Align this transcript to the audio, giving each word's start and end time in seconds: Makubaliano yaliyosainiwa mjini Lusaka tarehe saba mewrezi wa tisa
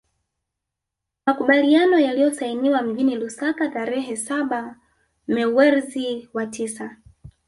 Makubaliano 1.25 1.99
yaliyosainiwa 1.99 2.81
mjini 2.81 3.15
Lusaka 3.15 3.69
tarehe 3.69 4.17
saba 4.17 4.75
mewrezi 5.27 6.29
wa 6.33 6.45
tisa 6.47 6.97